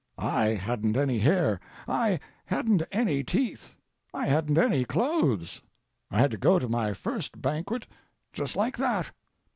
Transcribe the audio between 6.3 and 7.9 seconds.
to go to my first banquet